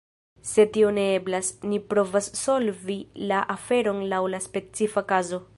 Se 0.51 0.63
tio 0.77 0.89
ne 0.97 1.03
eblas, 1.17 1.51
ni 1.73 1.79
provas 1.93 2.31
solvi 2.41 2.97
la 3.33 3.45
aferon 3.59 4.03
laŭ 4.15 4.23
la 4.37 4.45
specifa 4.51 5.09
kazo. 5.15 5.45